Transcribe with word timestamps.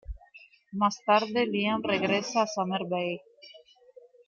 Más 0.71 0.99
tarde 1.05 1.45
Liam 1.45 1.83
regresa 1.83 2.41
a 2.41 2.47
Summer 2.47 2.87
Bay. 2.89 3.19